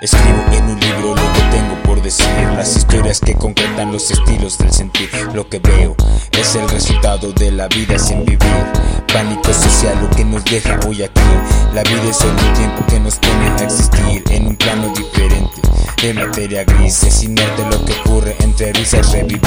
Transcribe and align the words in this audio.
Escribo 0.00 0.44
en 0.52 0.62
un 0.62 0.78
libro 0.78 1.16
lo 1.16 1.32
que 1.32 1.40
tengo 1.50 1.74
por 1.82 2.00
decir, 2.00 2.24
las 2.54 2.76
historias 2.76 3.18
que 3.18 3.34
concretan 3.34 3.90
los 3.90 4.12
estilos 4.12 4.56
del 4.56 4.70
sentir. 4.70 5.10
Lo 5.34 5.48
que 5.48 5.58
veo 5.58 5.96
es 6.30 6.54
el 6.54 6.68
resultado 6.68 7.32
de 7.32 7.50
la 7.50 7.66
vida 7.66 7.98
sin 7.98 8.24
vivir. 8.24 8.38
Pánico 9.12 9.52
social 9.52 9.98
lo 10.00 10.08
que 10.10 10.24
nos 10.24 10.44
deja 10.44 10.78
hoy 10.86 11.02
aquí. 11.02 11.20
La 11.74 11.82
vida 11.82 12.10
es 12.10 12.16
solo 12.16 12.40
tiempo 12.54 12.86
que 12.88 13.00
nos 13.00 13.16
pone 13.16 13.48
a 13.48 13.64
existir 13.64 14.22
en 14.30 14.46
un 14.46 14.54
plano 14.54 14.92
diferente 14.94 15.60
de 16.00 16.14
materia 16.14 16.62
gris. 16.62 17.02
Es 17.02 17.24
inerte 17.24 17.64
lo 17.68 17.84
que 17.84 17.92
ocurre 17.94 18.36
entre 18.38 18.72
risas 18.74 19.10
revivir. 19.10 19.40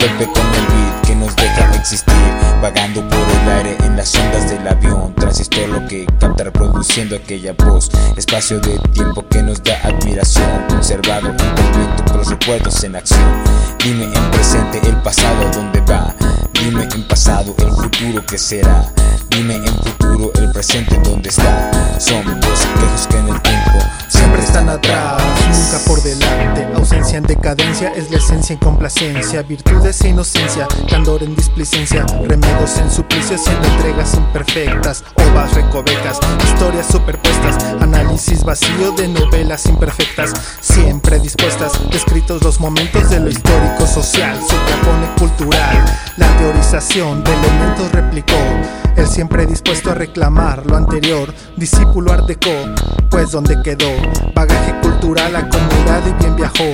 Golpe 0.00 0.26
con 0.26 0.46
el 0.46 0.66
beat 0.66 1.06
que 1.06 1.14
nos 1.14 1.36
deja 1.36 1.72
existir, 1.76 2.14
vagando 2.60 3.08
por 3.08 3.20
el 3.20 3.48
aire 3.50 3.76
en 3.84 3.96
las 3.96 4.12
ondas 4.16 4.50
del 4.50 4.66
avión. 4.66 5.14
Transistor 5.14 5.68
lo 5.68 5.86
que 5.86 6.06
capta 6.18 6.42
reproduciendo 6.86 7.16
aquella 7.16 7.52
voz. 7.52 7.90
Espacio 8.16 8.60
de 8.60 8.78
tiempo 8.92 9.24
que 9.28 9.42
nos 9.42 9.62
da 9.62 9.78
admiración, 9.82 10.64
conservado 10.68 11.28
en 11.28 11.36
completo 11.36 12.04
con 12.06 12.16
los 12.18 12.28
recuerdos 12.28 12.84
en 12.84 12.96
acción. 12.96 13.42
Dime 13.82 14.04
en 14.04 14.30
presente 14.30 14.80
el 14.86 14.96
pasado 15.02 15.50
dónde 15.52 15.80
va, 15.80 16.14
dime 16.52 16.88
en 16.94 17.08
pasado 17.08 17.54
el 17.58 17.70
futuro 17.70 18.24
que 18.24 18.38
será. 18.38 18.92
Dime 19.28 19.56
en 19.56 19.66
futuro 19.66 20.30
el 20.36 20.52
presente 20.52 20.98
dónde 21.04 21.28
está. 21.28 21.70
Son 21.98 22.24
los 22.24 22.60
espejos 22.60 23.06
que 23.08 23.18
en 23.18 23.28
el 23.28 23.42
tiempo 23.42 23.78
siempre 24.08 24.42
están 24.42 24.68
atrás, 24.68 25.22
nunca 25.48 25.84
por 25.86 26.02
delante. 26.02 26.25
En 27.16 27.22
decadencia 27.22 27.94
es 27.96 28.10
la 28.10 28.18
esencia 28.18 28.52
en 28.52 28.58
complacencia. 28.58 29.40
Virtudes 29.40 30.02
e 30.02 30.08
inocencia, 30.08 30.68
candor 30.86 31.22
en 31.22 31.34
displicencia. 31.34 32.04
Remedios 32.28 32.76
en 32.76 32.90
suplicio, 32.90 33.38
siendo 33.38 33.66
entregas 33.68 34.12
imperfectas. 34.12 35.02
Ovas 35.14 35.54
recovecas, 35.54 36.20
historias 36.44 36.86
superpuestas. 36.86 37.56
Análisis 37.80 38.44
vacío 38.44 38.92
de 38.92 39.08
novelas 39.08 39.64
imperfectas. 39.64 40.34
Siempre 40.60 41.18
dispuestas, 41.18 41.72
descritos 41.90 42.42
los 42.42 42.60
momentos 42.60 43.08
de 43.08 43.18
lo 43.18 43.30
histórico 43.30 43.86
social. 43.86 44.38
Suprapone 44.42 45.08
cultural, 45.18 45.86
la 46.18 46.36
teorización 46.36 47.24
de 47.24 47.32
elementos 47.32 47.92
replicó. 47.92 48.36
El 48.94 49.06
siempre 49.06 49.46
dispuesto 49.46 49.90
a 49.90 49.94
reclamar 49.94 50.66
lo 50.66 50.76
anterior, 50.76 51.32
discípulo 51.56 52.12
art 52.12 52.26
pues 53.10 53.30
donde 53.30 53.60
quedó, 53.62 53.90
bagaje 54.34 54.74
cultural 54.80 55.36
acumulado 55.36 56.08
y 56.08 56.12
bien 56.14 56.36
viajó, 56.36 56.64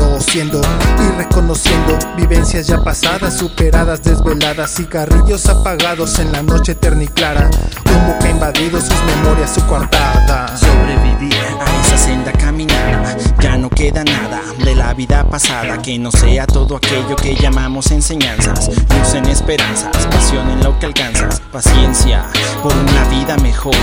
conociendo 0.00 0.60
y 0.98 1.18
reconociendo 1.18 1.98
vivencias 2.16 2.66
ya 2.66 2.82
pasadas, 2.82 3.36
superadas, 3.36 4.02
desveladas, 4.02 4.74
cigarrillos 4.74 5.46
apagados 5.46 6.18
en 6.18 6.32
la 6.32 6.42
noche 6.42 6.72
eterna 6.72 7.04
y 7.04 7.08
clara, 7.08 7.50
humo 7.86 8.18
que 8.18 8.28
ha 8.28 8.30
invadido 8.30 8.80
sus 8.80 8.96
memorias, 9.04 9.54
su 9.54 9.64
coartada. 9.66 10.56
Sobrevivir 10.56 11.34
a 11.34 11.80
esa 11.82 11.98
senda 11.98 12.32
caminada, 12.32 13.16
ya 13.40 13.56
no 13.56 13.68
queda 13.70 14.02
nada 14.04 14.40
de 14.64 14.74
la 14.74 14.94
vida 14.94 15.24
pasada 15.28 15.80
que 15.82 15.98
no 15.98 16.10
sea 16.10 16.46
todo 16.46 16.76
aquello 16.76 17.16
que 17.16 17.34
llamamos 17.34 17.90
enseñanzas, 17.90 18.68
luz 18.68 19.14
en 19.14 19.26
esperanzas, 19.26 20.06
pasión 20.06 20.48
en 20.50 20.64
lo 20.64 20.78
que 20.78 20.86
alcanzas, 20.86 21.29
paciencia 21.50 22.26
por 22.62 22.72
una 22.74 23.04
vida 23.08 23.36
mejor. 23.38 23.74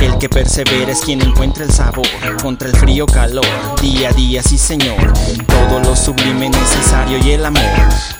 El 0.00 0.18
que 0.18 0.28
persevera 0.28 0.92
es 0.92 1.00
quien 1.00 1.22
encuentra 1.22 1.64
el 1.64 1.70
sabor 1.70 2.06
contra 2.42 2.68
el 2.68 2.76
frío 2.76 3.06
calor, 3.06 3.46
día 3.80 4.10
a 4.10 4.12
día, 4.12 4.42
sí 4.42 4.58
señor. 4.58 5.12
Todo 5.46 5.80
lo 5.80 5.94
sublime 5.94 6.50
necesario 6.50 7.18
y 7.18 7.32
el 7.32 7.44
amor. 7.44 7.62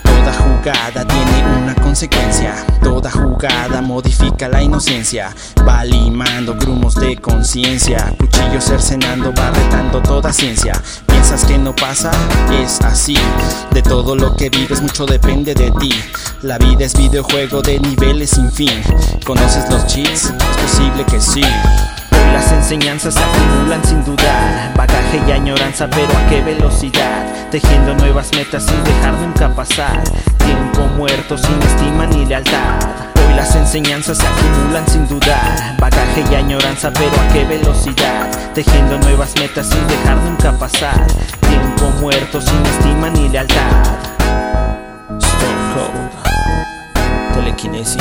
Toda 0.03 0.33
jugada 0.33 1.07
tiene 1.07 1.63
una 1.63 1.75
consecuencia. 1.75 2.55
Toda 2.83 3.11
jugada 3.11 3.83
modifica 3.83 4.49
la 4.49 4.63
inocencia. 4.63 5.35
Va 5.67 5.85
limando 5.85 6.55
grumos 6.55 6.95
de 6.95 7.17
conciencia. 7.17 8.15
Cuchillo 8.19 8.61
cercenando, 8.61 9.33
va 9.35 9.51
retando 9.51 10.01
toda 10.01 10.33
ciencia. 10.33 10.73
Que 11.45 11.59
no 11.59 11.77
pasa, 11.77 12.11
es 12.51 12.81
así. 12.81 13.17
De 13.71 13.83
todo 13.83 14.17
lo 14.17 14.35
que 14.35 14.49
vives, 14.49 14.81
mucho 14.81 15.05
depende 15.07 15.55
de 15.55 15.71
ti. 15.73 15.91
La 16.43 16.59
vida 16.59 16.87
es 16.87 16.95
videojuego 16.97 17.63
de 17.63 17.79
niveles 17.79 18.31
sin 18.31 18.51
fin. 18.51 18.83
¿Conoces 19.25 19.71
los 19.71 19.87
cheats? 19.87 20.25
Es 20.25 20.57
posible 20.57 21.05
que 21.05 21.21
sí. 21.21 21.43
Las 22.33 22.51
enseñanzas 22.51 23.15
se 23.15 23.21
acumulan 23.21 23.85
sin 23.85 24.05
dudar. 24.05 24.73
Bagaje 24.77 25.21
y 25.29 25.31
añoranza, 25.31 25.89
pero 25.89 26.09
a 26.19 26.29
qué 26.29 26.43
velocidad. 26.43 27.51
Tejiendo 27.51 27.95
nuevas 27.95 28.31
metas 28.35 28.65
sin 28.65 28.83
dejar 28.83 29.15
nunca 29.15 29.55
pasar. 29.55 30.03
Tiempo 30.39 30.87
muerto 30.97 31.37
sin 31.39 31.63
estima 31.63 32.07
ni 32.07 32.25
lealtad. 32.25 33.06
Enseñanzas 33.77 34.17
se 34.17 34.27
acumulan 34.27 34.89
sin 34.89 35.07
dudar. 35.07 35.77
Bagaje 35.79 36.25
y 36.33 36.35
añoranza, 36.35 36.91
pero 36.95 37.11
a 37.11 37.29
qué 37.35 37.45
velocidad. 37.45 38.27
Tejiendo 38.55 38.97
nuevas 39.01 39.35
metas 39.39 39.69
sin 39.69 39.87
dejar 39.87 40.17
nunca 40.17 40.51
pasar. 40.59 41.07
Tiempo 41.47 41.91
muerto 42.01 42.41
sin 42.41 42.65
estima 42.65 43.11
ni 43.11 43.29
lealtad. 43.29 43.83
Stone 45.21 45.75
Cold. 45.75 47.35
Telekinesis. 47.35 48.01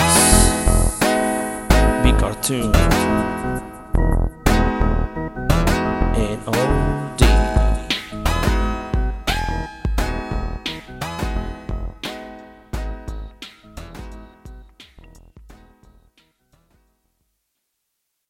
Big 2.06 2.16
Cartoon. 2.16 2.72